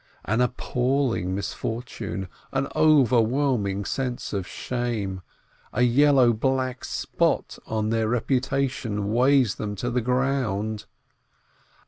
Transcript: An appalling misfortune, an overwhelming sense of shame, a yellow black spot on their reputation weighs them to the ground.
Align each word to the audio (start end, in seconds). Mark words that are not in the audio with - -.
An 0.25 0.41
appalling 0.41 1.35
misfortune, 1.35 2.27
an 2.51 2.67
overwhelming 2.75 3.85
sense 3.85 4.33
of 4.33 4.47
shame, 4.47 5.21
a 5.71 5.83
yellow 5.83 6.33
black 6.33 6.83
spot 6.83 7.59
on 7.67 7.91
their 7.91 8.07
reputation 8.07 9.11
weighs 9.13 9.53
them 9.53 9.75
to 9.75 9.91
the 9.91 10.01
ground. 10.01 10.85